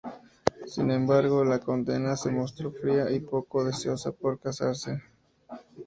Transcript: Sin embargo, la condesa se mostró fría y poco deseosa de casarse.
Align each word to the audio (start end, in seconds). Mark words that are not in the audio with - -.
Sin 0.65 0.89
embargo, 0.89 1.45
la 1.45 1.59
condesa 1.59 2.17
se 2.17 2.31
mostró 2.31 2.71
fría 2.71 3.11
y 3.11 3.19
poco 3.19 3.63
deseosa 3.63 4.09
de 4.09 4.37
casarse. 4.41 4.99